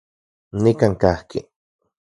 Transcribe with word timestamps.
Nikan 0.61 0.93
kajki. 1.01 1.39